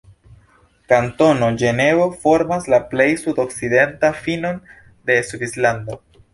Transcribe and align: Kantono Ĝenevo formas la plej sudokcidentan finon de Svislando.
Kantono 0.93 1.49
Ĝenevo 1.63 2.07
formas 2.25 2.67
la 2.75 2.81
plej 2.95 3.09
sudokcidentan 3.25 4.19
finon 4.25 4.61
de 5.13 5.23
Svislando. 5.33 6.03